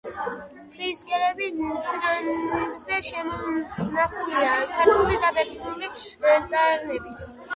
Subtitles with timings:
[0.75, 1.57] ფრესკების
[1.89, 5.93] ფრაგმენტებზე შემონახულია ქართული და ბერძნული
[6.25, 7.17] წარწერები.